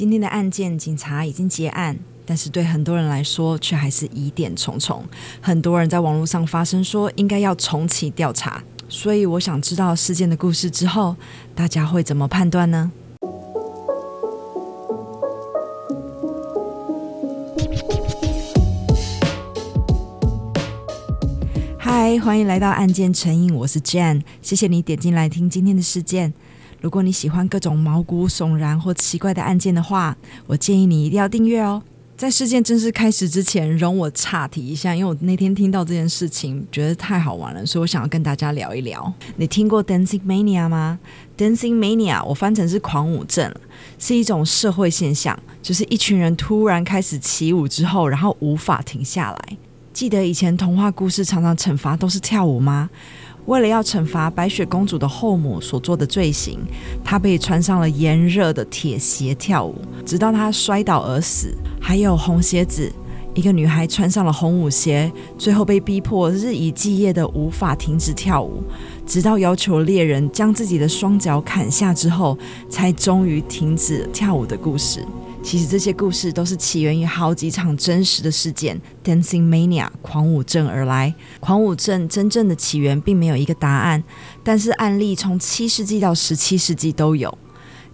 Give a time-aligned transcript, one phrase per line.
[0.00, 5.04] 今天的案件，警察已经结案，但是对很多人来说，却还是疑点重重。
[5.42, 8.64] 很多人在网络上发声说，应该要重启调查。
[8.88, 11.14] 所以，我想知道事件的故事之后，
[11.54, 12.90] 大家会怎么判断呢？
[21.76, 26.32] 嗨，欢迎来到案件成瘾，我是 Jan，谢谢你点进来听今天的事件。
[26.80, 30.16] 如果你喜欢各种毛骨悚然或奇怪的案件的话，
[30.46, 31.82] 我建议你一定要订阅哦。
[32.16, 39.10] 在事件正式开始之前，容我岔题一下，因为我那天听到这件事情，觉得太好玩了，所以我想要跟大家聊一聊。
[39.36, 40.98] 你听过 Dancing Mania 吗
[41.38, 43.50] ？Dancing Mania 我翻成是狂舞症，
[43.98, 49.56] 是一种社会现象，就是一群人突然开始起舞之后，然后无法停下来。
[49.94, 52.88] 记得以前童话故事常常惩罚都是跳舞吗？
[53.50, 56.60] 为了要惩罚白雪公主的后母所做的罪行，
[57.04, 59.74] 她被穿上了炎热的铁鞋跳舞，
[60.06, 61.52] 直到她摔倒而死。
[61.80, 62.88] 还有红鞋子，
[63.34, 68.62] 一个女孩穿上了红舞鞋，最后被逼迫日以继夜的无法停止跳舞，
[69.04, 75.04] 直到要求猎人将自己的双脚砍下之后，才终于停止跳舞的故事。
[75.42, 81.12] 其实这些故事都是起源于好几场真实的事件，Dancing Mania 狂舞症而来。
[81.40, 84.04] 狂舞症真正的起源并没有一个答案，
[84.44, 87.36] 但是案例从七世纪到十七世纪都有。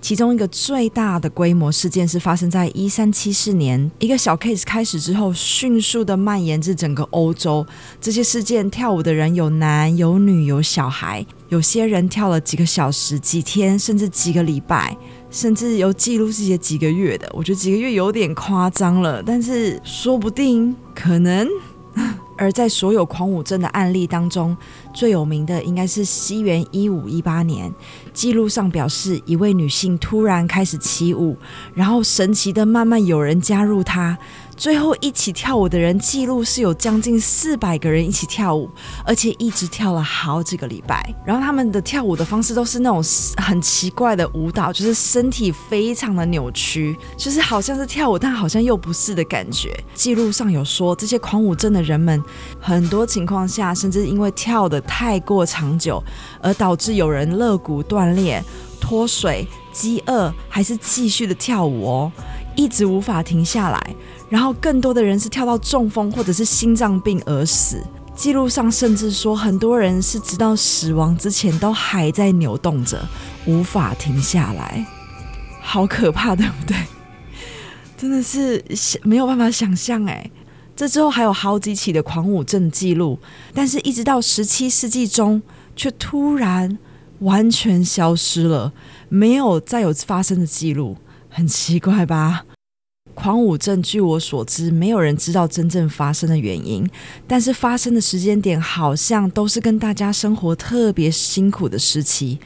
[0.03, 7.67] 其中一个最大的规模事件是发生在一三七四年，一个小 case 开始之后，迅速的蔓延至整个欧洲。
[8.01, 14.95] 这些事件跳舞的人有男有女有小孩，有些人跳了几个小时、几天，甚至几个礼拜。
[15.37, 21.47] 甚至有记录是写几个月的，我觉得几个月有点夸张了，但是说不定可能。
[22.39, 24.57] 而在所有狂舞症的案例当中，
[24.95, 27.71] 最有名的应该是西元一五一八年，
[28.15, 31.37] 记录上表示一位女性突然开始起舞，
[31.75, 34.17] 然后神奇的慢慢有人加入她。
[34.57, 38.71] 最后一起跳舞的人记录是有将近四百个人一起跳舞，
[39.05, 41.15] 而且一直跳了好几个礼拜。
[41.25, 43.05] 然后他们的跳舞的方式都是那种
[43.37, 49.79] 很奇怪的舞蹈，就是身体非常的扭曲，就是好像是跳舞，但好像又不是的感觉。
[49.95, 52.23] 记录上有说，这些狂舞症的人们，
[52.59, 56.03] 很多情况下甚至因为跳得太过长久，
[56.41, 58.43] 而导致有人肋骨断裂、
[58.81, 62.13] 脱水、饥饿，还是继续的跳舞哦，
[62.57, 63.95] 一直无法停下来。
[64.29, 67.83] 然后更多的人是跳到中风或者是心脏病而死。
[68.15, 73.07] 记录上甚至说，很多人是直到死亡之前都还在扭动着，
[73.47, 74.87] 无法停下来，
[75.61, 76.77] 好可怕，对不对？
[77.97, 78.65] 真的是
[79.03, 80.31] 没有办法想象哎。
[80.75, 83.19] 这之后还有好几起的狂舞症记录，
[83.55, 85.43] 但是一直到十七世纪中，
[85.75, 86.79] 却突然
[87.21, 88.73] 完全消失了，
[89.09, 90.97] 没有再有发生的记录，
[91.29, 92.45] 很奇怪吧？
[93.17, 96.89] 狂舞症，据我所知，没有人知道真正发生的原因，
[97.27, 102.39] 但是发生的时间点好像都是跟大家生活特别辛苦的时期。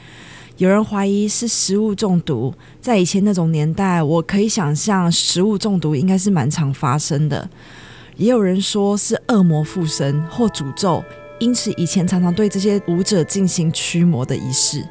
[0.57, 7.49] 有人怀疑是食物中毒，在以前那种年代，我可以想象食物中毒应该是蛮常发生的。
[8.15, 11.03] 也有人说是恶魔附身或诅咒，
[11.39, 14.87] 因此以前常常对这些舞者进行驱魔的仪式。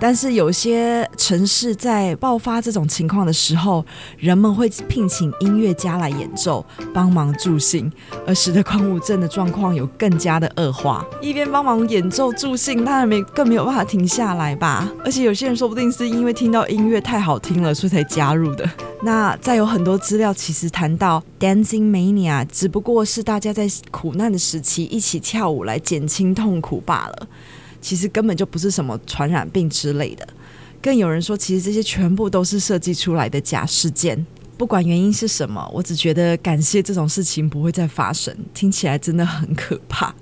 [0.00, 3.84] 但是有些城市在爆发这种情况的时候，
[4.18, 7.90] 人们会聘请音乐家来演奏，帮忙助兴，
[8.26, 11.04] 而使得狂舞症的状况有更加的恶化。
[11.22, 14.92] 一边帮忙演奏助兴，当然没更没有办法停下来吧。
[15.04, 18.68] 而且有些人说不定是因为听到音乐太好听了，所以才加入的。
[19.02, 27.28] 那再有很多资料，其实谈到 Dancing Mania，只不过是大家在苦难的时期一起跳舞来减轻痛苦罢了。
[27.84, 30.26] 其实根本就不是什么传染病之类的，
[30.80, 34.24] 更有人说，其实这些全部都是设计出来的假事件。
[34.56, 38.34] 不管原因是什么，我只觉得感谢这种事情不会再发生。
[38.54, 40.14] 听起来真的很可怕。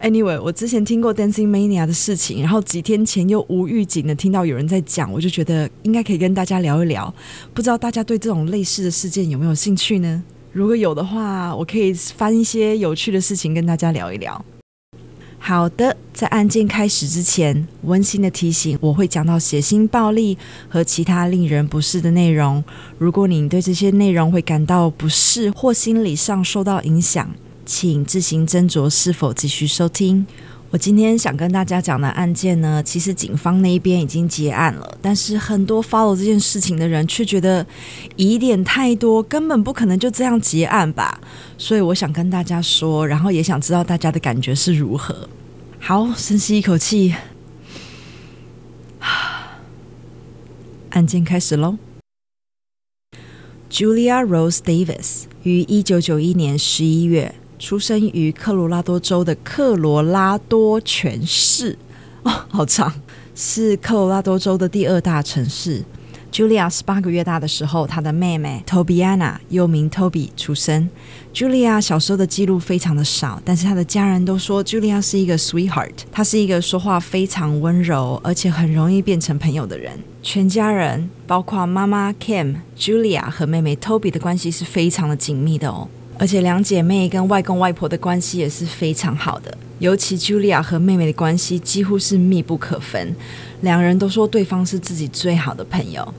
[0.00, 7.14] Anyway，我之前听过 Dancing Mania 的事情，然后几天前又无预警的听到有人在讲，我就觉得应该可以跟大家聊一聊。
[7.54, 10.20] 不知道大家对这种类似的事件有没有兴趣呢？
[10.50, 14.44] 如果有的话，我可以翻一些有趣的事情跟大家聊一聊。
[15.44, 22.62] 好的，在案件开始之前，温馨的提醒，我会讲到血腥暴力和其他令人不适的内容。
[22.96, 27.28] 如果你对这些内容会感到不适或心理上受到影响，
[27.66, 30.24] 请自行斟酌是否继续收听。
[30.72, 37.66] 我今天想跟大家讲的案件呢，其实警方那一边已经结案了，但是很多 follow 这件事情的人却觉得
[38.16, 41.20] 疑点太多，根本不可能就这样结案吧。
[41.58, 45.28] 所以我想跟大家说，然后也想知道大家的感觉是如何。
[45.78, 47.14] 好，深吸一口气，
[50.88, 51.76] 案件开始喽。
[53.70, 61.78] Julia Rose Davis 于一九九一年十一月出生于科罗拉多州的科罗拉多泉市，
[62.24, 62.92] 哦，好长，
[63.36, 65.84] 是科罗拉多州的第二大城市。
[66.32, 70.90] Julia 十八个月大的时候，她的妹妹 Tobiana 又名 Toby 出生。
[71.32, 79.96] Julia 小时候的记录非常的少，但是她的家人都说 Julia 是一个 sweetheart，她是一个说话非常温柔，而且很容易变成朋友的人。
[80.20, 85.86] 全家人，包括妈妈 Kim、Julia 和妹妹 Toby 的关系是非常的紧密的哦，
[86.18, 93.14] 而且两姐妹跟外公外婆的关系也是非常好的，尤其 Julia 和妹妹的关系几乎是密不可分。
[93.62, 96.14] 两人都说对方是自己最好的朋友。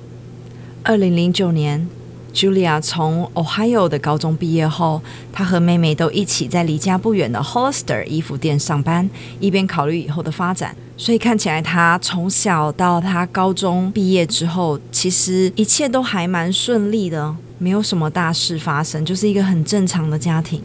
[0.84, 1.88] 二零零九年
[2.34, 5.01] ，Julia 从 Ohio 的高中毕业后，
[5.31, 10.75] 她和妹妹都一起在离家不远的 Hollister 衣服店上班，一边考虑以后的发展。
[10.98, 20.62] 所以看起来，她从小到她高中毕业之后，其实一切都还蛮顺利的，没有什么大事发生，就是一个很正常的家庭。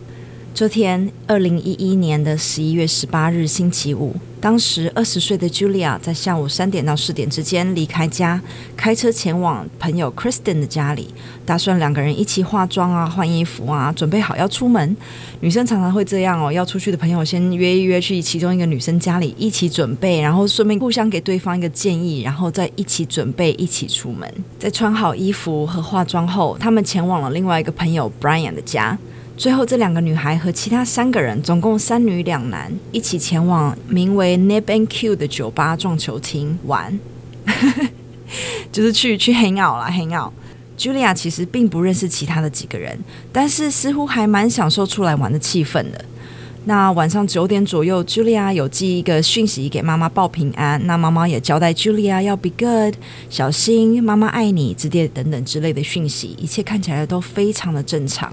[0.55, 4.17] 这天，二零一一年的十一月十八日，星期五。
[4.41, 8.41] 当时二十岁的 Julia 在下午三点到四点之间离开家，
[8.77, 11.09] 开车前往朋友 Kristen 的家里，
[11.45, 14.97] 打算两个人一起化妆啊、换衣服啊，准备好要出门。
[15.41, 24.29] 女生常常会这样哦，要出去的朋友先约一约去其中一个女生家里一起准备，然后顺便互相给对方一个建议，然后再一起准备一起出门。
[24.59, 28.97] 在穿好衣服和化妆后，他们前往了另外一个朋友 Brian 的家。
[29.39, 36.99] 最后，这两个女孩和其他三个人，总共三女两男，一起前往名为 Nip and Q 的酒吧撞球厅玩，
[38.73, 40.33] 就是去去 hang out 啦 hang out。
[40.77, 42.99] Julia 其实并不认识其他的几个人，
[43.31, 46.05] 但是似乎还蛮享受出来玩的气氛的。
[46.65, 52.95] 那晚上九点左右，Julia 有寄一个讯息给妈妈报平安，那妈妈也交代 Julia 要 be good，
[53.31, 58.33] 小心，妈妈爱你，之类等等之类的讯息，一切看起来都非常的正常。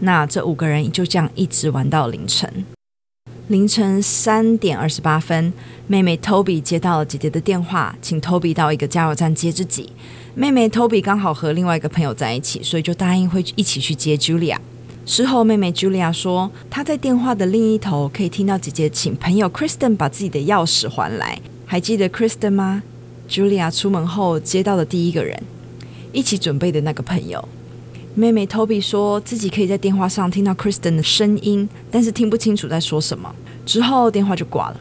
[0.00, 2.64] 那这五个人就这样一直玩到凌晨。
[3.48, 5.52] 凌晨三点二十八分，
[5.86, 9.90] 妹妹 Toby 接到了姐姐的电话，请 Toby 到一个加油站接自己。
[10.34, 14.56] 妹妹 Toby 刚好和另外一个朋友在一起，所以就答应会一起去接 Julia。
[15.06, 21.40] 事后，妹妹 Julia 说，她在电话的另一头可以听到姐姐请朋友 Kristen 把自己的钥匙还来。
[21.64, 22.82] 还记得 Kristen 吗
[23.28, 25.40] ？Julia 出门后接到的第一个人，
[26.12, 27.48] 一起准备的那个朋友。
[28.18, 33.30] 妹妹 Toby 说自己可以在电话上听到 Kristen 的声音，但是听不清楚在说什么。
[33.66, 34.80] 之后电话就挂了。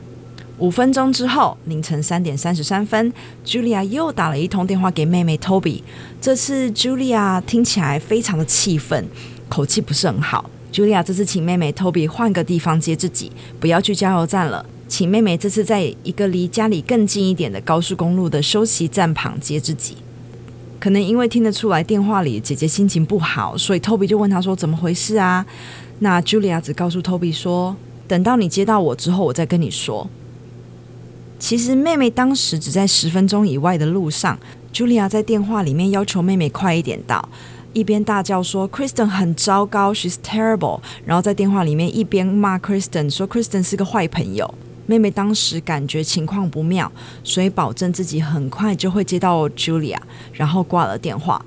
[0.57, 3.11] 五分钟之后，凌晨三点三十三分
[3.45, 5.81] ，Julia 又打了一通电话给妹妹 Toby。
[6.21, 9.05] 这次 Julia 听起来非常的气愤，
[9.49, 10.49] 口气不是很好。
[10.71, 19.97] Julia 这次请妹妹 Toby 换个地方接自己，不要去加油站了，请妹妹这次在一个离家里更近一点的高速公路的休息站旁接自己。
[20.85, 25.43] 可能因为听得出来电话里姐姐心情不好，所以 Toby 就问她说：“怎么回事啊？”
[25.97, 27.75] 那 Julia 只告诉 Toby 说
[28.07, 30.07] ：“等到你接到我之后，我再跟你说。”
[31.41, 34.37] 其实妹妹当时只在十分钟以外的路上。
[34.71, 37.27] Julia 在电话里面要求妹妹快一点到，
[37.73, 44.53] 一边大叫说：“Kristen 很糟糕，She's terrible。”然后在电话里面一边骂 Kristen 说：“Kristen 是个坏朋友。”
[44.85, 46.91] 妹妹当时感觉情况不妙，
[47.23, 49.99] 所以保证自己很快就会接到 Julia，
[50.33, 51.43] 然后挂了电话。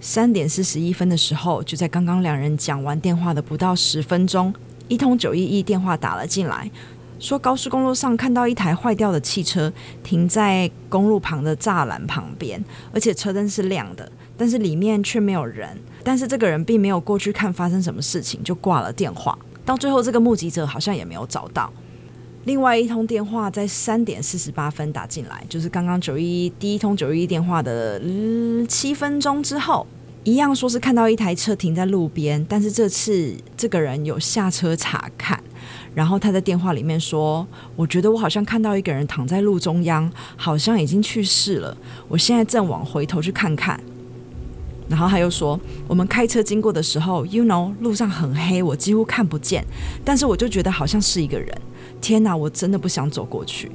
[0.00, 4.52] 三点四十一分的时候，就在刚刚两人讲完电话的不到十分钟，
[4.88, 6.70] 一通九一一电话打了进来，
[7.18, 9.70] 说高速公路上看到一台坏掉的汽车
[10.02, 12.62] 停在公路旁的栅栏旁边，
[12.94, 15.78] 而且车灯是亮的，但是里面却没有人。
[16.02, 19.38] 但是这个人并没有过去看发生什么事情，就挂了电话。
[19.70, 21.72] 到最后，这个目击者好像也没有找到。
[22.42, 28.02] 另外一通电话在三点四十八分打进来，就是刚刚九一一第一通九一一电话的
[28.66, 29.86] 七分钟之后，
[30.24, 35.40] 一样说是看到一台车停在路边，但是这次这个人有下车查看，
[35.94, 37.46] 然后他在电话里面说
[37.76, 41.76] ：“我觉得我好像看到一个人躺在路中央，好像已经去世了。
[42.08, 43.80] 我现在正往回头去看看。”
[44.90, 49.64] 然后他又说，我们开车经过的时候，you know，路上很黑，我几乎看不见，
[50.04, 51.48] 但是我就觉得好像是一个人。
[52.00, 53.70] 天哪，我真的不想走过去。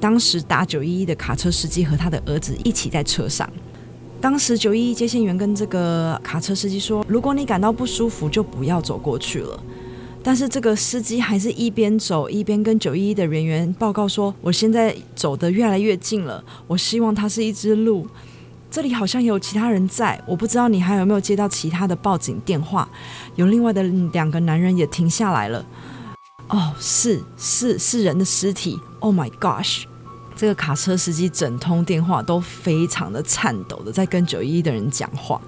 [0.00, 3.48] 当时打九一一的卡车司机和他的儿子一起在车上。
[4.22, 9.62] 当时九一一接线员跟这个卡车司机说，如果你感到不舒服，就不要走过去了。
[10.22, 18.06] 但是这个司机还是一边走一边跟九一一的人员报告说，我现在走得越来越近了，我希望它是一只鹿。
[18.74, 22.88] 这里好像有其他人在，我不知道你还有没有接到其他的报警电话。
[23.36, 23.80] 有另外的
[24.12, 25.64] 两个男人也停下来了。
[26.48, 28.76] 哦，是是是人的尸体。
[28.98, 29.84] Oh my gosh！
[30.34, 35.40] 这个卡车司机整通电话都非常的颤抖的在跟九一一的人讲话。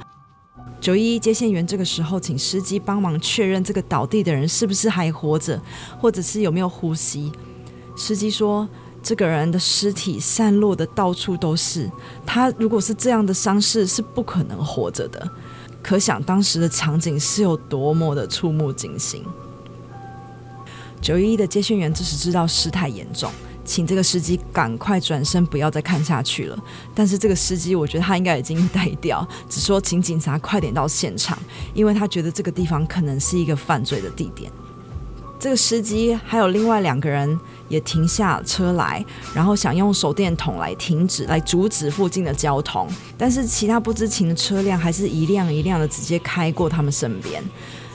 [0.80, 5.60] 九一一接线员这个时候请司机帮忙确认这个倒地的人是不是还活着，
[5.98, 7.32] 或者是有没有呼吸。
[7.96, 8.68] 司机说，
[9.06, 11.88] 这个人的尸体散落的到处都是，
[12.26, 15.30] 他如果是这样的伤势是不可能活着的。
[15.80, 19.22] 可想当时的场景是有多么的触目惊心。
[21.00, 23.30] 九一一的接线员这时知道事态严重。
[23.64, 26.58] 请这个司机赶快转身，不要再看下去了。
[26.92, 31.38] 但是这个司机，我觉得他应该已经呆掉，只说请警察快点到现场，
[31.74, 34.50] 因为他觉得这个地方可能是一个犯罪的地点。
[35.38, 37.38] 这个司机还有另外两个人
[37.68, 42.88] 也停下车来，然后想用手电筒来停止、来阻止附近的交通，
[43.18, 47.42] 但是其他不知情的车辆还是一辆一辆的直接开过他们身边。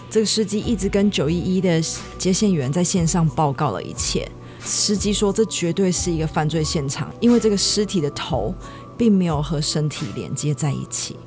[0.10, 1.82] 这个司机一直跟九一一的
[2.18, 4.30] 接线员在线上报告了一切。
[4.60, 8.54] 司机说：“这绝对是一个犯罪现场，因为这个尸体的头
[8.96, 11.18] 并没有和身体连接在一起。”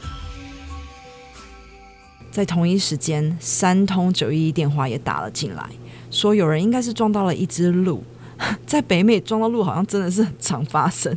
[2.30, 5.68] 在同一时间，三通九一一电话也打了进来，
[6.14, 8.02] 说有人应该是撞到了一只鹿。
[8.66, 11.16] 在北美撞到鹿好像真的是很常发生。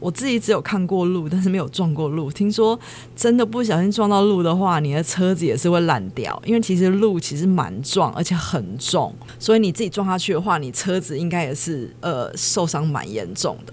[0.00, 2.28] 我自己只有看过鹿，但是没有撞过鹿。
[2.30, 2.78] 听说
[3.14, 13.72] 真的不小心撞到鹿的话，你的车子也是会烂掉，因为其实鹿其实蛮壮，而且很重，所以你自己撞下去的话，你车子应该也是呃受伤蛮严重的。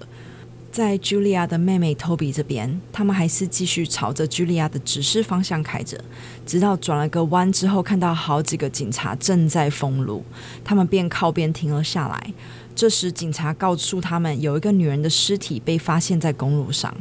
[0.73, 6.03] 在 Julia 的妹妹 Toby 这边，他们还是继续朝着 Julia 的指示方向开着，
[6.47, 10.23] 直到转了个弯之后，看到好几个警察正在封路，
[10.63, 12.33] 他们便靠边停了下来。
[12.73, 16.91] 这时，警察告诉他们，有一个女人的尸体被发现在公路上。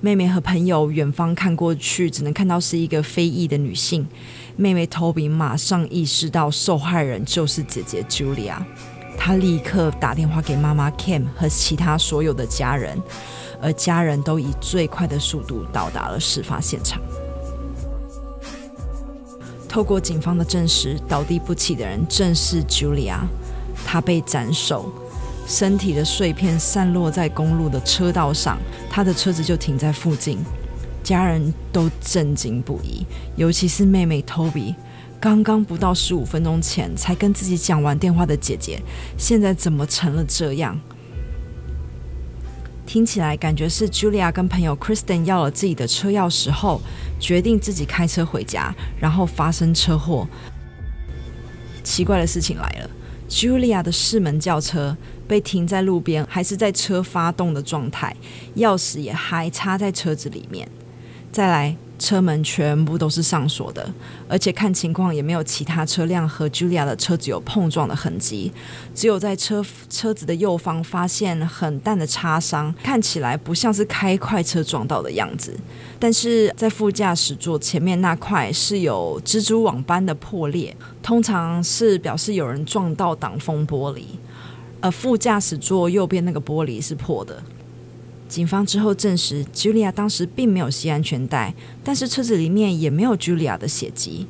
[0.00, 4.06] 妹妹和朋友远方看过去，只能看到是一个非裔的女性。
[4.54, 8.56] 妹妹 Toby 马上意识到受害人就是姐姐 Julia，
[9.22, 12.98] 他立刻打电话给妈妈 Kim 和其他所有的家人，
[13.60, 17.02] 而家人都以最快的速度到达了事发现场。
[19.68, 23.18] 透过警方的证实，倒地不起的人正是 Julia。
[23.84, 24.90] 她被斩首，
[25.46, 28.58] 身体的碎片散落在公路的车道上，
[28.88, 30.38] 她的车子就停在附近。
[31.04, 34.74] 家人都震惊不已，尤其是妹妹 Toby，
[35.20, 38.80] 刚刚不到十五分钟前才跟自己讲完电话的姐姐，
[39.18, 40.80] 现在怎么成了这样？
[42.86, 46.80] 听起来感觉是 Julia 跟朋友 Kristen 要了自己的车钥匙后，
[47.20, 50.26] 决定自己开车回家，然后发生车祸。
[51.84, 52.90] 奇怪的事情来了。
[53.28, 54.96] Julia 的四门轿车
[55.28, 58.16] 被停在路边，还是在车发动的状态，
[58.56, 60.68] 钥匙也还插在车子里面。
[61.30, 63.88] 再来，车门全部都是上锁的，
[64.26, 68.50] 而且看情况也没有其他车辆和 Julia 的车子有碰撞的痕迹，
[68.94, 75.54] 只有在车车子的右方发现很淡的擦伤，看起来不像是开快车撞到的样子。
[75.98, 84.04] 但是在副驾驶座前面那块是有蜘蛛网般的破裂，通常是表示有人撞到挡风玻璃，
[84.80, 87.42] 而副驾驶座右边那个玻璃是破的。
[88.30, 94.28] 警方之后证实，Julia 当时并没有系安全带，但是车子里面也没有 Julia 的血迹。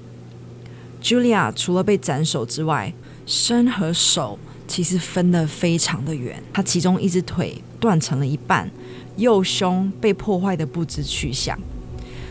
[1.03, 2.95] Julia 除了被斩首之外，
[3.27, 8.71] 身和手其实分得非常的远，她其中一只腿断成了一半，
[9.17, 11.59] 右胸被破坏得不知去向。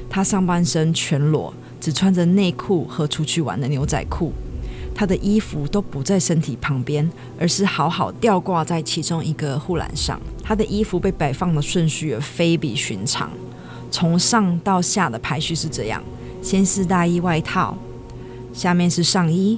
[0.10, 4.34] 她上半身全裸，只穿着内裤和出去玩的牛仔裤。
[5.00, 10.20] 他的衣服都不在身体旁边，而是好好吊挂在其中一个护栏上。
[10.44, 13.32] 他的衣服被摆放的顺序也非比寻常，
[13.90, 16.04] 从上到下的排序是这样：
[16.42, 17.78] 先是大衣外套，
[18.54, 19.58] 下面是上衣，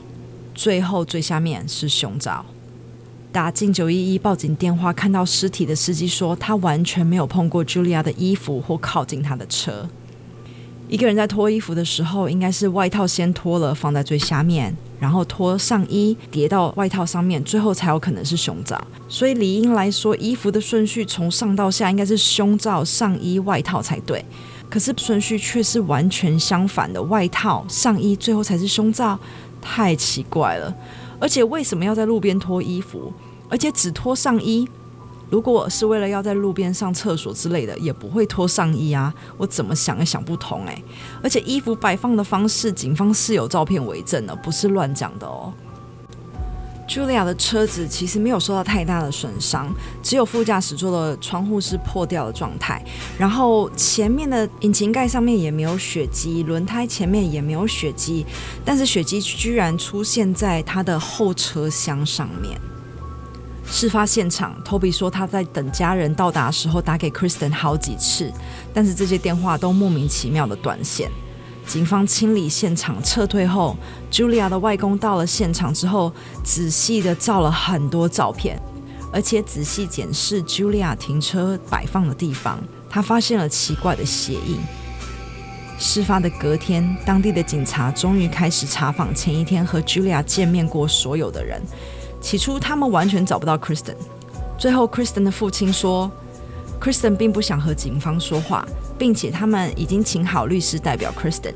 [0.54, 2.46] 最后最下面是胸罩。
[3.32, 9.90] 打进九一一报警电话，看到尸体的司机说，他完全没有碰过 Julia 的衣服或靠近她的车。
[10.92, 18.78] 一个人在脱衣服的时候，应该是外套先脱了，放在最下面，然后脱上衣叠到外套上面，最后才有可能是胸罩。
[19.08, 24.24] 所以理应来说，衣服的顺序从上到下应该是胸罩、上衣、外套才对。
[24.70, 29.18] 可是顺序却是完全相反的，外套、上衣，最后才是胸罩，
[29.62, 30.76] 太奇怪了。
[31.22, 33.14] 而且为什么要在路边脱衣服，
[33.48, 34.68] 而且只脱上衣？
[35.32, 39.12] 如果是为了要在路边上厕所之类的，也不会脱上衣啊！
[39.38, 40.84] 我怎么想也想不通哎。
[41.24, 45.54] 而且衣服摆放的方式，警方是有照片为证的，不是乱讲的哦。
[46.86, 49.74] Julia 的车子其实没有受到太大的损伤，
[50.04, 52.84] 只有副驾驶座的窗户是破掉的状态，
[53.18, 58.26] 然后前面的引擎盖上面也没有血迹，轮胎前面也没有血迹，
[58.66, 62.60] 但是血迹居然出现在他的后车厢上面。
[63.72, 68.30] 事发现场，Toby 说他在等家人到达的时候打给 Kristen 好几次，
[68.74, 71.10] 但是这些电话都莫名其妙的断线。
[71.66, 73.78] 警方清理现场撤退后
[74.12, 76.12] ，Julia 的外公到了现场之后，
[76.44, 78.62] 仔细的照了很多照片，
[79.10, 82.60] 而且仔细检视 Julia 停车摆放的地方，
[82.90, 84.60] 他发现了奇怪的鞋印。
[85.80, 91.62] 事发的隔天，当地的警察终于开始查访前一天和 Julia 见面过所有的人。
[92.22, 93.96] 起初，他们完全找不到 Kristen。
[94.58, 96.10] 最后，Kristen 的父亲说
[96.80, 98.66] ，Kristen 并不想和警方说话，
[98.98, 101.56] 并且他们已经请好律师代表 Kristen。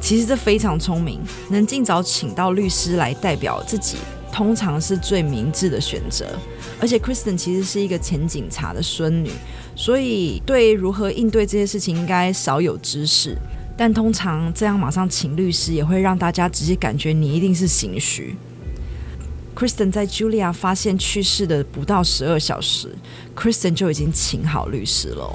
[0.00, 3.96] 其实这非常聪明，能尽早请到律师来代表自己，
[4.32, 6.26] 通常是最明智的选择。
[6.80, 9.30] 而且，Kristen 其实是一个前警察的孙女，
[9.76, 13.36] 所以对如何应对这些事情应该少有知识。
[13.76, 18.36] 但通常这样马上请律师，也会让大家直接感觉你一定是心虚。
[19.54, 22.94] Kristen 在 Julia 发现去世的不到十二小时
[23.36, 25.30] ，Kristen 就已经请好律师了。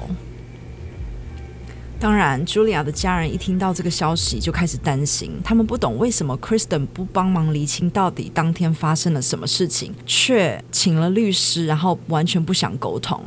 [2.00, 13.20] 当然，Julia 的家人一听到这个消息就开始担心，他们不懂为什么 Kristen 不帮忙厘清到底当天发生了什么事情，却请了律师，然后完全不想沟通。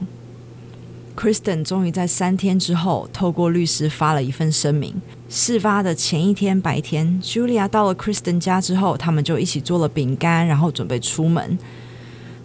[1.15, 4.95] Kristen 终于在三天之后，透过律师发了一份声明。
[5.29, 11.57] 事发的前一天白天，Julia 到了 Kristen 家之后，他们就一起做了饼干，然后准备出门。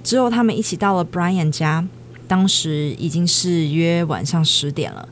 [0.04, 1.86] 之后，他们一起到了 Brian 家，
[2.28, 5.08] 当时已经是约晚上十点了。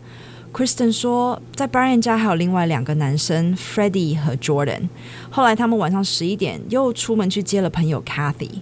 [0.52, 4.88] Kristen 说，在 Brian 家还有另外两个男生 Freddie 和 Jordan。
[5.30, 8.60] 后来，他们晚上十一点又出门去接了朋友 Kathy。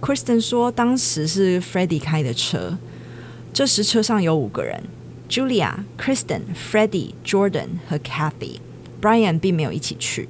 [0.00, 2.78] Kristen 说，当时是 Freddie 开的车。
[3.52, 4.82] 这时车上有五个人
[5.28, 8.56] ：Julia、Kristen、Freddie、Jordan 和 Kathy。
[9.00, 10.28] Brian 并没有一起去。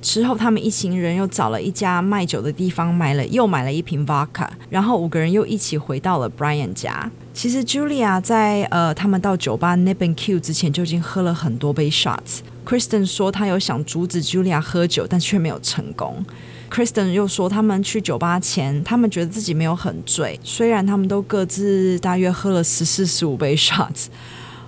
[0.00, 4.48] 之后，他们一行人又找了一家卖酒的地方，买了又买了一瓶 Vodka。
[4.68, 7.10] 然后五个人又一起回到了 Brian 家。
[7.32, 12.40] 其实 Julia 在呃他们到酒吧 Nip and Q 之前就已经喝了很多杯 shots。
[12.66, 16.24] Kristen 说他有想阻止 Julia 喝酒，但却没有成功。
[16.72, 24.06] Kristen 又说，他们去酒吧前，他们觉得自己没有很醉，虽然他们都各自大约喝了十四十五杯 shots。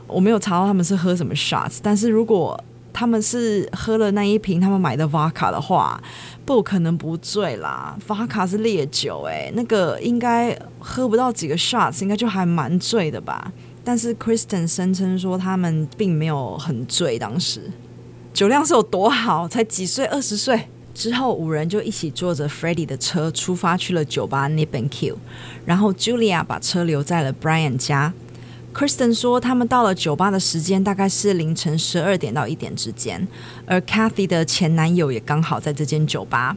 [0.06, 2.62] 我没有查到他们是喝什么 shots，但是如果
[2.92, 5.98] 他们是喝了那一瓶他们买的 vodka 的话，
[6.44, 7.96] 不可能不醉啦。
[8.06, 13.50] vodka 是烈酒，诶，那个应该喝不到几个 shots，应该就还蛮醉的吧。
[13.82, 17.62] 但是 Kristen 声称说他们并没有很醉，当时
[18.34, 20.68] 酒量是有多好，才几岁，二十岁。
[20.94, 25.18] 之后，五人就一起坐着 Freddie 的车出发去了酒吧 Nip and Q，
[25.66, 28.14] 然后 Julia 把车留在了 Brian 家。
[28.72, 33.26] Kristen 说，他们到了酒吧的时间大概是凌晨十二点到一点之间，
[33.66, 36.56] 而 Kathy 的前男友也刚好在这间酒吧。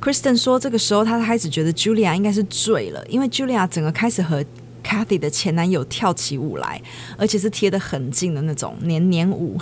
[0.00, 4.44] Kristen 说，这个时候他开始觉得 Julia 应该是醉了，因为 Julia 整个开始和
[4.84, 6.82] Kathy 的前男友跳起舞来，
[7.16, 9.56] 而且是贴得很近的那种黏黏舞。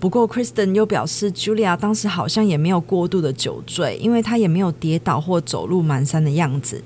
[0.00, 6.82] 不过，Kristen 又表示，Julia 当时好像也没有过度的酒醉，因为她也没有跌倒或走路蹒跚的样子。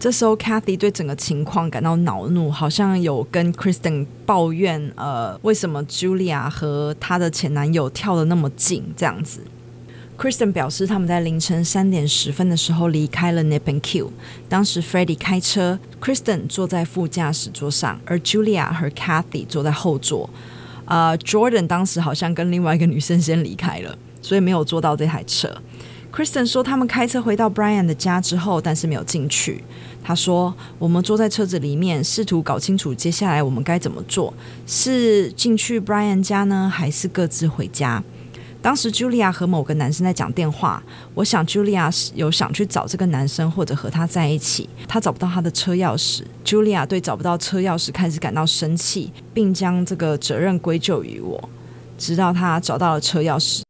[0.00, 9.42] 这时候，Kathy 对整个情况感到恼怒，好像有跟 Kristen 抱怨，呃，为什么 Julia 和她的前男友跳得那么近这样子。
[10.18, 14.12] Kristen 表示，他们在凌晨三点十分的时候离开了 Nip and Q。
[14.48, 20.28] 当时 Freddie 开车，Kristen 坐在副驾驶座上，而 Julia 和 Kathy 坐在后座。
[20.84, 25.50] 啊、，Jordan 当时好像跟另外一个女生先离开了，所以没有坐到这台车。
[26.12, 29.64] Kristen 说，他们开车回到 Brian 的家之后，但是没有进去。
[30.04, 34.34] 他说：“我们坐在车子里面，试图搞清楚接下来我们该怎么做，
[34.66, 38.04] 是进去 Brian 家呢，还是各自回家？”
[38.62, 40.80] 当时，Julia 和某个男生在讲电话。
[41.14, 44.70] 我想，Julia 有想去找这个男生，或者和他在一起。
[44.86, 46.22] 他找不到他的车钥匙。
[46.44, 51.50] Julia 对找不到车钥匙开始感到生气，并将这个责任归咎于我。
[51.98, 53.62] 直到他找到了车钥匙，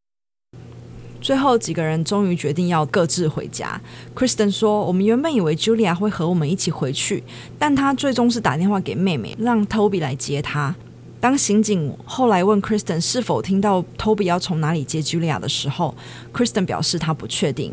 [1.22, 3.80] 最后几个人终于决定要各自回家。
[4.14, 7.24] Kristen 说：“我们原本以为 Julia 会和我们一起回去，
[7.58, 10.74] 但他最终是打电话给妹妹，让 Toby 来接他。”
[11.22, 15.94] 当刑警后来问 Kristen 是否听到 Toby 要从哪里接 Julia 的时候
[16.34, 17.72] ，Kristen 表示他不确定。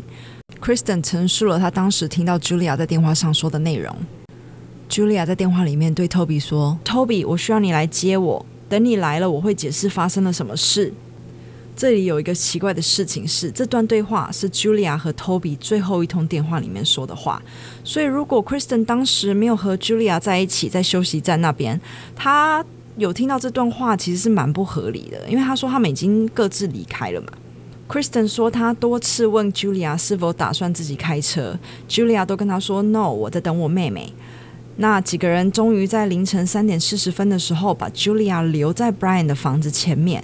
[0.60, 3.92] Kristen 陈述了他当时听到 Julia 在电话上说的内容。
[4.88, 8.46] Julia 在电话里面对 Toby 说：“Toby，我需要你来接我。
[8.68, 10.94] 等你来了，我会解释发生了什么事。”
[11.74, 17.42] 这里有一个奇怪的事情是，这段对话是 Julia 和 Toby 最后一通电话里面说的话。
[17.82, 21.80] 所以，如果 Kristen 当时没有和 Julia 在一起，在休息站那边，
[22.14, 22.64] 他。
[22.96, 27.28] 有听到这段话，其实是蛮不合理的，因为他说他们已经各自离开了嘛。
[27.88, 34.12] Kristen 说他多次问 Julia 是否打算自己开车，Julia 都跟他说 “No，我在等我妹妹”。
[34.76, 40.22] 那几个人终于在凌晨三点四十分的时候，把 Julia 留在 Brian 的房子前面。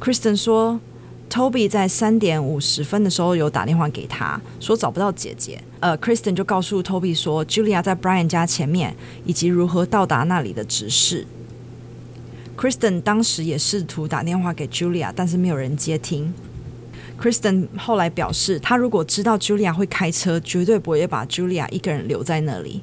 [0.00, 0.80] Kristen 说
[1.28, 5.60] ，Toby 在三点五十分的时候有打电话给他，说找不到姐姐。
[5.80, 8.94] 呃，Kristen 就告诉 Toby 说，Julia 在 Brian 家前面，
[9.26, 11.26] 以及如何到达那里的指示。
[12.60, 16.30] Kristen 当时也试图打电话给 Julia，但是没有人接听。
[17.18, 22.82] Kristen 后来表示，他如果知道 Julia 会开车，绝对不会把 Julia 一个人留在那里。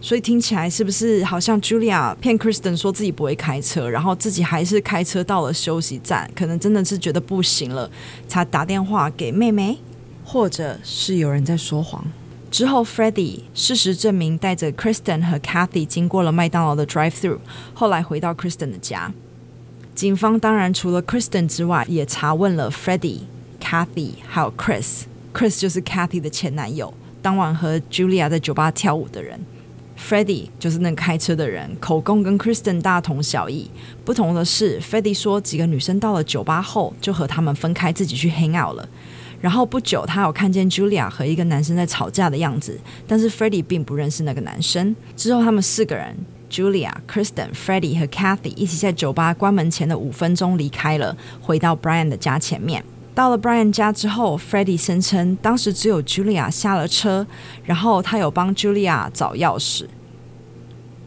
[0.00, 7.88] 所以听起来是不是好像 Julia 骗 Kristen 说自己不会开车，然后自己还是开车到了休息站，可能真的是觉得不行了，
[8.26, 9.78] 才打电话给妹妹，
[10.24, 12.04] 或者是有人在说谎。
[12.52, 17.38] 之后，Freddie 事实证明带着 Kristen 和 Kathy 经过了麦当劳的 drive-through，
[17.72, 19.10] 后来回到 Kristen 的家。
[19.94, 23.20] 警方当然除了 Kristen 之外，也查问了 Freddie、
[23.58, 25.04] Kathy 还有 Chris。
[25.32, 29.40] Chris 就是 Kathy 的前男友，当晚和 Julia 在酒吧跳舞的人。
[29.98, 33.70] Freddie 就是那开车的人，口供跟 Kristen 大同小异。
[34.04, 38.86] 不同的是，Freddie 说几个女生到了酒吧后就和他们分开，自己去 hang out 了。
[39.42, 44.96] 然后不久，他有看见 Julia 和一个男生在吵架的样子，但是 Freddie 并不认识那个男生。
[45.16, 46.16] 之后，他们四个人
[46.48, 52.84] Julia、Kristen、Freddie 和 Kathy 一起在酒吧关门前的五分钟离开了，回到 Brian 的家前面。
[53.14, 57.26] 到了 Brian 家之后，Freddie 声称当时只有 Julia 下了车，
[57.64, 59.86] 然后他有帮 Julia 找钥匙。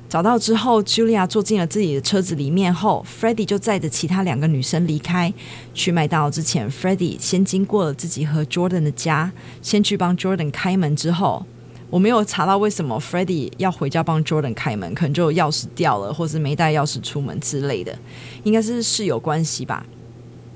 [0.07, 5.33] 找到之后，Julia 坐进了自己的车子里面后，Freddie 就载着其他两个女生离开。
[5.73, 10.95] 去麦当劳之前，Freddie 先经过了自己和 Jordan 的家，先去帮 Jordan 开门。
[10.95, 11.45] 之后，
[11.89, 17.97] 我没有查到为什么 Freddie 要回家帮 Jordan 开门，可能就钥匙掉了，或是没带钥匙出门之类的，
[18.43, 19.85] 应该是室友关系吧。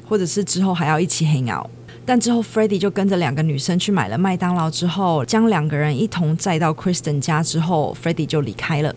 [0.08, 1.70] 或者是之后还要一起 hang out，
[2.06, 8.96] 但之后 Freddie 就跟着两个女生去买了麦当劳，之后将两个人一同载到 Kristen 家之后，Freddie 就离开了。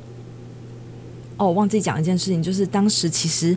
[1.42, 3.56] 哦，忘记讲一件事情，就是当时其实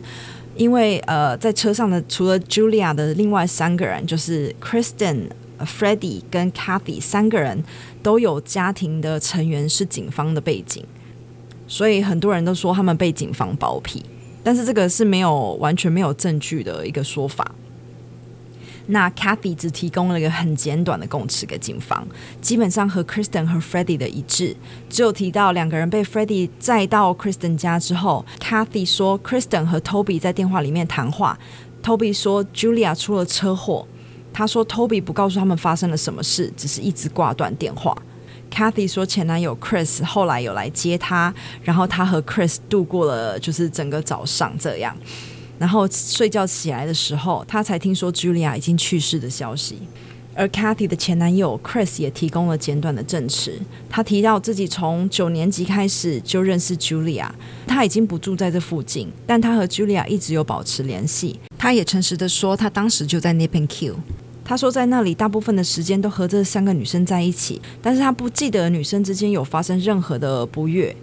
[0.56, 5.28] 因为呃在车上的除了 Julia 的另外三个人，就是 Kristen、
[5.60, 7.62] Freddie 跟 Kathy 三个人
[8.02, 10.84] 都有家庭的成员是警方的背景，
[11.68, 14.04] 所以很多人都说他们被警方包庇。
[14.42, 17.54] 但是这个是没有完全没有证据的一个说法。
[18.86, 22.06] 那 Kathy 只提供了一个很简短的供词给警方，
[22.40, 24.56] 基本上和 Kristen 和 Freddie 的一致，
[24.88, 31.38] 只有提到两个人被 Freddie 载到 Kristen 家之后，Kathy 说 Kristen 和 Toby 在电话里面谈话
[31.82, 33.86] ，Toby 说 Julia 出了车祸，
[34.32, 37.96] 他说 Toby 不告诉他们发生了什么事，只是一直挂断电话。
[38.48, 44.96] Kathy 说，前男友 Chris 后来有来接她，然后她和 Chris 度过了就是整个早上这样，
[45.58, 49.78] 然后睡觉起来的时候，他才听说 Julia 已经去世的消息。
[50.34, 57.26] 而 Kathy 的前男友 Chris 也提供了简短的证词，他提到自己从九年级开始就认识 Julia，
[57.66, 61.40] 他已经不住在这附近，但他和 Julia 一直有保持联系。
[61.56, 63.96] 他也诚实的说，他当时就在 Nip Q。
[64.44, 70.94] 他说，在那里大部分的时间都和这三个女生在一起，但是他不记得女生之间有发生任何的不悦。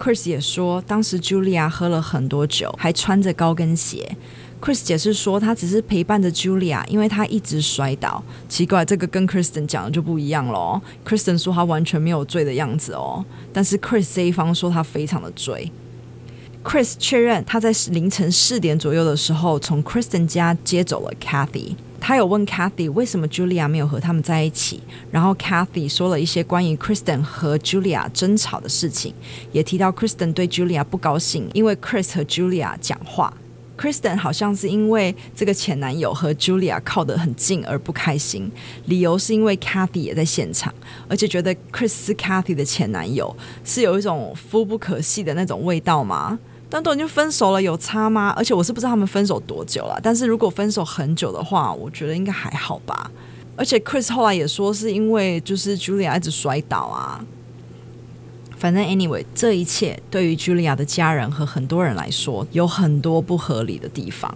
[0.00, 4.16] Chris 也说，当时 Julia 喝了很多酒，还穿着高跟鞋。
[4.58, 8.22] Chris 解释说，他只是陪伴着 Julia，因为他一直摔倒。
[8.48, 10.80] 奇怪，这个跟 Kristen 讲的就不一样咯。
[11.06, 15.70] Kristen 说他完全没有醉的样子哦，但是 Chris 这一方说他非常的醉。
[16.64, 21.74] Chris 确认他在凌晨四点左右的时候从 Kristen 家接走了 Kathy。
[22.00, 29.14] 他有问 Kathy 为什么 Julia 没有和他们在一起，然后 Kathy 说了一些关于 Kristen 和 Julia 争吵的事情，
[29.52, 33.32] 也提到 Kristen 对 Julia 不高兴，因为 Chris 和 Julia 讲话。
[33.78, 38.50] Kristen 好像是因为这个前男友和 Julia 靠得很近而不开心，
[38.84, 40.74] 理由是因为 Kathy 也在现场，
[41.08, 43.34] 而且觉得 Chris 是 Kathy 的前男友，
[43.64, 46.38] 是有一种夫不可弃的那种味道吗？
[46.70, 48.32] 但都已经分手了，有差吗？
[48.36, 49.98] 而且我是不知道他们分手多久了。
[50.00, 53.10] 但是如果分手很久的话，我觉得应该还好吧。
[53.56, 57.22] 而且 Chris 后来也说是因为就是 Julia 一直摔倒啊。
[58.56, 64.34] 反正 anyway，这一切对于 Julia 的家人和很多人来说有很多不合理的地方。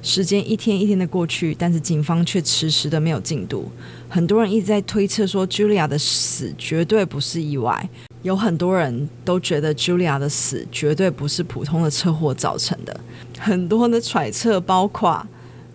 [0.00, 3.70] 时间一天一天的过去，但是警方却迟迟的没有进度。
[4.08, 7.88] 很多人一直在推测说 Julia 的死绝对不是意外。
[8.22, 13.00] 有很多人都觉得 Julia 的死绝对不是普通的车祸造成的。
[13.38, 15.26] 很多的揣测包括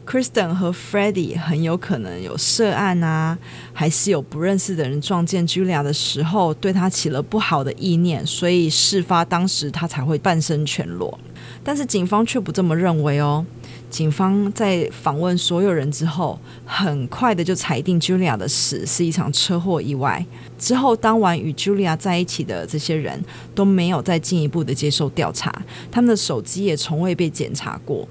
[0.05, 3.37] Kristen 和 Freddie 很有可能有涉案啊，
[3.73, 11.19] 还是有不认识的人撞见 Julia 的时候，对他起了不好的意念，所以事发当时他才会半身全裸。
[11.61, 13.45] 但是警方却不这么认为哦。
[13.89, 20.25] 警方在访问所有人之后，很快的就裁定 Julia 的死是一场车祸意外。
[20.59, 23.23] 之后，当晚与 Julia 在一起的这些人
[23.55, 25.53] 都没有再进一步的接受调查，
[25.89, 28.07] 他们的手机也从未被检查过。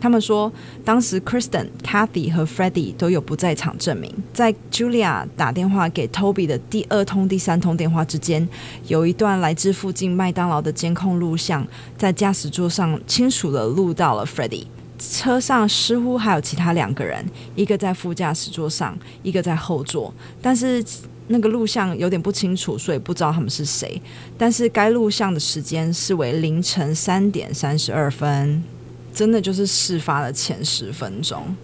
[0.00, 0.50] 他们说，
[0.82, 4.10] 当时 Kristen、Kathy 和 Freddie 都有不在场证明。
[4.32, 8.48] 在 Julia 打电话给 Toby 的第二通、第三通电话之间，
[8.88, 11.66] 有一段来自附近麦当劳的监控录像，
[11.98, 14.64] 在驾驶座上清楚的录到了 Freddie。
[15.00, 17.24] 车上似乎还有其他两个人，
[17.56, 20.84] 一个在副驾驶座上，一个在后座，但是
[21.28, 24.00] 那个录像有点不清楚，所以不知道他们是谁。
[24.36, 28.62] 但是该录像的时间是为凌晨三点三十二分。
[29.12, 31.56] 真的就是事发的前十分钟。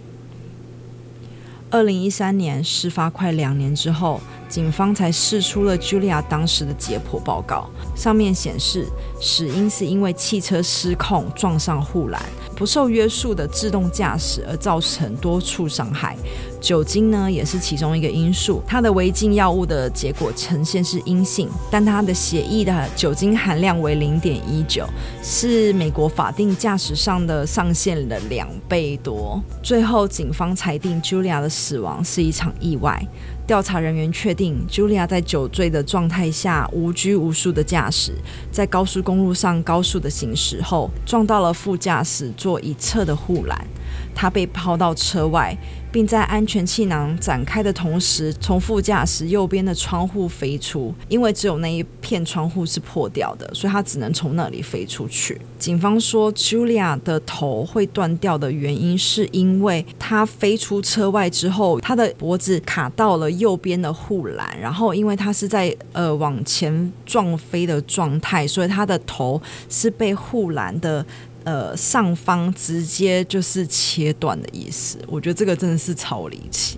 [1.69, 4.19] 二零一三年事发快两年之后，
[4.49, 8.85] 警方才释出了茱莉亚当时的解剖报告，上面显示
[9.21, 12.21] 死因是因为汽车失控撞上护栏。
[12.57, 16.17] 不受约束的自动驾驶而造成多处伤害，
[16.59, 18.63] 酒精呢也是其中一个因素。
[18.65, 24.87] 它的违禁药物的结果呈现是阴性，但它的血液的酒精含量为零点一九，
[25.21, 29.39] 是美国法定驾驶上的上限的两倍多。
[29.61, 32.99] 最后，警方裁定 Julia 的死亡是一场意外。
[33.47, 38.11] 调查人员确定，Julia 在酒醉的状态下无拘无束的驾驶，
[38.51, 43.65] 在高速公路上高速的行驶后，撞到了副驾驶座一侧的护栏。
[44.13, 45.57] 她被抛到车外，
[45.97, 50.93] 并在安全气囊展开的同时，从副驾驶右边的窗户飞出。
[51.09, 55.41] 因为只有那一片窗户是破掉的，所以他只能从那里飞出去。
[55.57, 71.03] 警方说，Julia 的头会断掉的原因，是因为他飞出车外之后，他的脖子卡到了右边的护栏，然后因为他是在呃往前撞飞的状态，所以他的头是被护栏的。
[71.47, 76.77] 呃，上方直接就是切断的意思，我觉得这个真的是超离奇。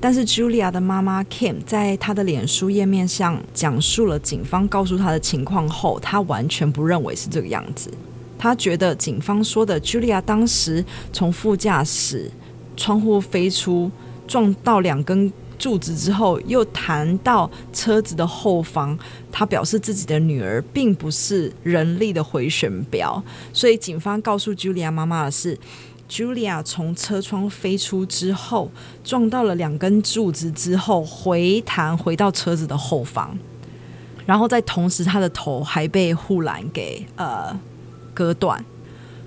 [0.00, 7.90] 但是 Julia 的妈妈 Kim 在她的脸书页面上讲述了警方告诉她的情况后，她完全不认为是这个样子。
[8.38, 12.30] 她觉得警方说的 Julia 当时从副驾驶
[12.74, 13.90] 窗户飞出，
[14.26, 15.30] 撞到两根。
[15.58, 18.98] 柱子之后，又弹到车子的后方。
[19.30, 25.58] 他表示自己的女儿并不是人力的回旋镖，所以警方告诉 Julia 妈妈的是
[26.08, 28.70] ，Julia 从车窗飞出之后，
[29.04, 33.38] 撞到了两根柱子之后回弹回到车子的后方，
[34.26, 37.56] 然后在同时，她的头还被护栏给呃
[38.14, 38.64] 割断。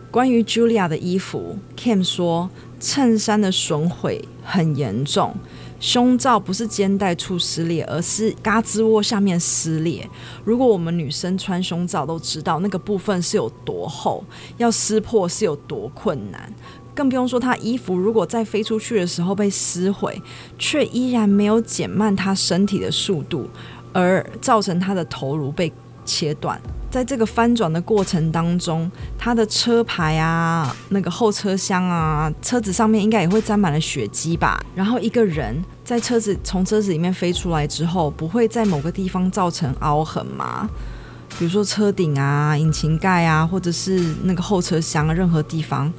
[0.09, 2.49] 关于 Julia 的衣服，Kim 说
[2.81, 5.33] 衬衫的损毁很严重。
[5.81, 10.07] 胸罩不是肩带处撕裂，而是胳肢窝下面撕裂。
[10.45, 14.23] 如果我们女生穿胸罩都知道那个部分是有多厚，
[14.57, 16.53] 要撕破是有多困难，
[16.93, 20.21] 更不用说她衣服如果在飞出去的时候被撕毁，
[20.59, 23.49] 却依然没有减慢她身体的速度，
[23.91, 25.73] 而造成她的头颅被
[26.05, 26.61] 切断。
[26.91, 34.61] 在这个翻转的过程当中，他的车牌啊，那个后车厢啊，车子上面应该也会沾满了血迹吧。
[34.75, 40.69] 然后一个人在车子从车子里面飞出来之后，不会在某个地方造成凹痕吗？
[41.39, 45.91] 比如说车顶啊、引擎盖啊，或者是那个后车厢，任何地方。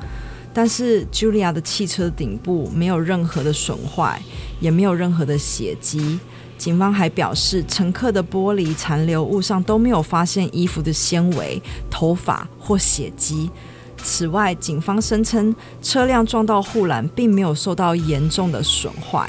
[0.52, 4.20] 但是 Julia 的汽车顶部没有任何的损坏，
[4.60, 6.20] 也没有任何的血迹。
[6.62, 13.50] 警方还表示，乘客的玻璃残留物上都没有发现衣服的纤维、头发或血迹。
[14.00, 19.28] 此外，警方声称车辆撞到护栏并没有受到严重的损坏。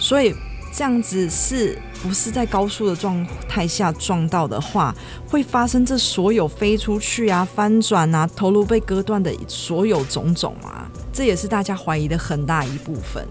[0.00, 0.34] 所以，
[0.74, 4.92] 这样子是不是在高速的状态下撞到的话，
[5.28, 10.90] 会发生这所有飞出去啊、翻转啊、头颅被割断的所有种种啊？
[11.12, 13.24] 这也是大家怀疑的很大一部分。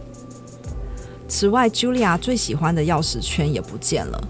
[1.28, 4.28] 此外，Julia 最喜欢的钥匙圈也不见了。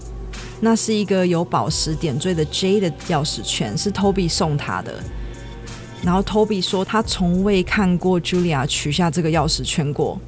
[0.60, 4.96] 那是一个有宝石点缀的 J 的钥匙圈，是 Toby 送他的。
[6.02, 10.20] 然后 Toby 说他从未看过 Julia 取下这个钥匙圈过。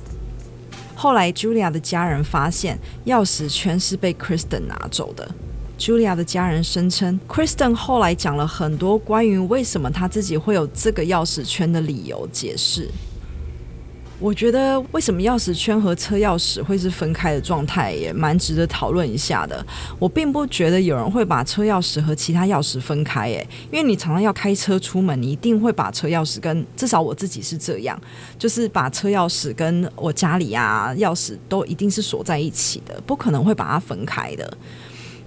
[0.96, 5.28] 后来，Julia 的家人发现钥匙圈是被 Kristen 拿走的。
[5.80, 12.90] Julia 的家人声称，Kristen 后来讲了很多关于为什么他自己会有这个钥匙圈的理由解释。
[14.22, 19.66] 我觉得为什么钥匙圈和车钥匙会是分开的状态，也蛮值得讨论一下的。
[19.98, 27.98] 我并不觉得有人会把车钥匙和其他钥匙分开，诶，因为你常常要开车出门，你一定会把车钥匙跟至少我自己是这样，
[28.38, 34.58] 就是把车钥匙跟我家里啊钥匙都一定是锁在一起的，不可能会把它分开的。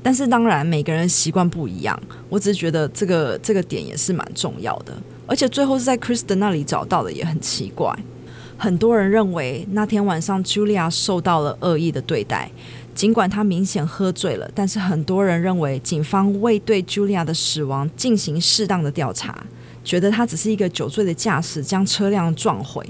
[0.02, 4.92] 但是当然每个人习惯不一样，我只是觉得这个这个点也是蛮重要的，
[5.26, 7.96] 而且最后是在 Kristen 那里找到的，也很奇怪。
[8.56, 12.50] 很多人认为那天晚上 Julia 受到了恶意的对待，
[12.94, 19.44] 尽管她明显喝醉了，但是很多人认为警方未对 Julia 的死亡进行适当的调查，
[19.82, 22.86] 觉得她只是一个酒醉的驾驶将车辆撞毁。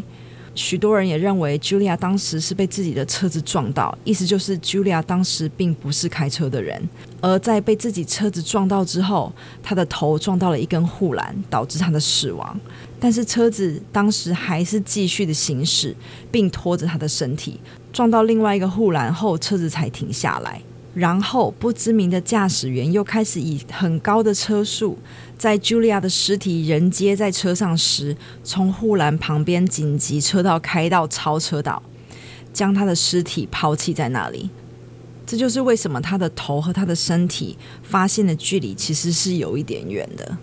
[0.54, 6.86] 许多人也认为 Julia 当时是被自己的车子撞到，意思就是 Julia 当时并不是开车的人，
[7.22, 12.60] 而在被自己车子撞到之后，她的头撞到了一根护栏，导致她的死亡。
[13.02, 15.92] 但是车子当时还是继续的行驶，
[16.30, 17.58] 并拖着他的身体
[17.92, 20.62] 撞到另外一个护栏后，车子才停下来。
[20.94, 24.96] 然后不知名的驾驶员又开始以很高的车速，
[25.36, 31.82] 在 Julia 的尸体仍接在车上时，从护栏旁边紧急车道开到超车道，
[32.52, 34.48] 将他的尸体抛弃在那里。
[35.26, 40.38] 这就是为什么他的头和他的身体发现的距离其实是有一点远的。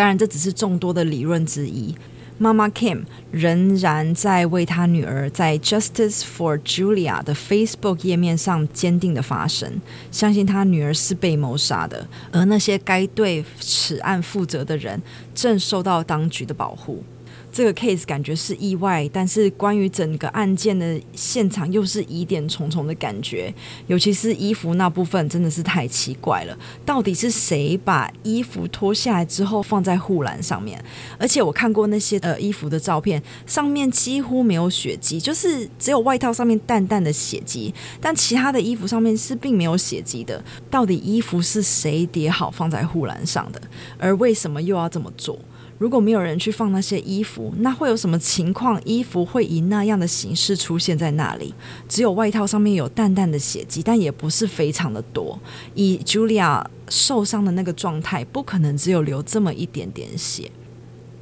[0.00, 1.94] 当然，这只是众多的理论之一。
[2.38, 9.70] 妈妈 Kim 仍然在为她女儿在 Justice for Julia 的 Facebook 页面上坚定的发声，
[10.10, 14.98] 相信她女儿是被谋杀的，而那些该对此案负责的人
[15.34, 17.04] 正受到当局的保护。
[17.52, 23.52] 这个 case 感觉是意外，但是关于整个案件的现场又是疑点重重的感觉，
[23.86, 26.56] 尤其是衣服那部分真的是太奇怪了。
[26.86, 30.82] 到底是谁把衣服脱下来之后放在护栏上面？
[31.18, 40.42] 而且我看过那些呃衣服的照片，上面几乎没有血迹，就是只有外套上面淡淡的血迹，但其他的衣服上面是并没有血迹的。
[40.70, 43.60] 到底衣服是谁叠好放在护栏上的？
[43.98, 45.38] 而为什么又要这么做？
[45.80, 48.78] 如果没有人去放那些衣服，那会有什么情况？
[48.84, 51.54] 衣服会以那样的形式出现在那里？
[51.88, 55.40] 只有外套上面有淡淡的血迹，但也不是非常的多。
[55.74, 60.50] 以 Julia 受伤的那个状态，不可能只有流这么一点点血。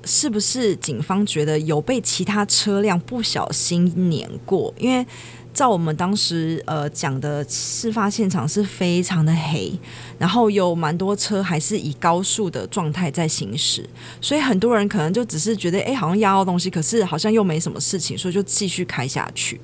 [0.05, 4.75] 是不是警方觉得有被其他车辆不小心碾过？
[4.77, 5.07] 因为
[5.59, 9.73] 照我们当时呃讲的，事发现场是非常的黑，
[10.17, 13.85] 然后有蛮多车还是以高速的状态在行驶，
[14.21, 19.61] 所以很多人可能就只是觉得，哎，好像压到东西，可是好像又没什么事情，所以就继续开下去。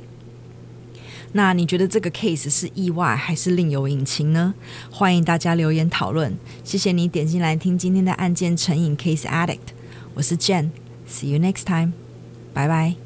[1.31, 4.53] 那你觉得这个 case 是意外还是另有隐情呢？
[4.91, 6.37] 欢迎大家留言讨论。
[6.65, 9.71] 谢谢你点进来听今天的案件成瘾 Case Addict，
[10.15, 11.93] 我是 Jen，See you next time，
[12.53, 13.04] 拜拜。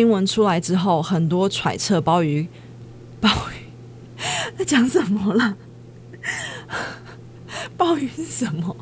[0.00, 2.48] 新闻出来之后，很多揣测鲍鱼，
[3.20, 3.68] 鲍鱼
[4.56, 5.58] 在讲什么了？
[7.76, 8.74] 鲍鱼是什么？